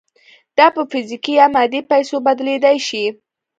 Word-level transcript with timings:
دا 0.57 0.67
په 0.75 0.81
فزیکي 0.91 1.33
یا 1.39 1.45
مادي 1.55 1.81
پیسو 1.91 2.15
بدلېدای 2.25 2.77
شي 2.87 3.03